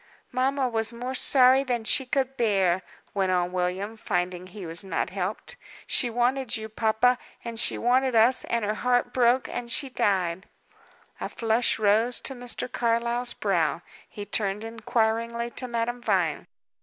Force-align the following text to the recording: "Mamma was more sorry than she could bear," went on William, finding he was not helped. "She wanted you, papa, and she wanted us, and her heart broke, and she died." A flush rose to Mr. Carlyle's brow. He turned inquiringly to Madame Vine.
"Mamma 0.31 0.67
was 0.67 0.91
more 0.91 1.13
sorry 1.13 1.63
than 1.63 1.83
she 1.83 2.07
could 2.07 2.35
bear," 2.35 2.81
went 3.13 3.31
on 3.31 3.51
William, 3.51 3.95
finding 3.95 4.47
he 4.47 4.65
was 4.65 4.83
not 4.83 5.11
helped. 5.11 5.57
"She 5.85 6.09
wanted 6.09 6.57
you, 6.57 6.69
papa, 6.69 7.19
and 7.45 7.59
she 7.59 7.77
wanted 7.77 8.15
us, 8.15 8.43
and 8.45 8.65
her 8.65 8.73
heart 8.73 9.13
broke, 9.13 9.47
and 9.47 9.71
she 9.71 9.91
died." 9.91 10.47
A 11.19 11.29
flush 11.29 11.77
rose 11.77 12.19
to 12.21 12.33
Mr. 12.33 12.67
Carlyle's 12.67 13.35
brow. 13.35 13.83
He 14.09 14.25
turned 14.25 14.63
inquiringly 14.63 15.51
to 15.51 15.67
Madame 15.67 16.01
Vine. 16.01 16.47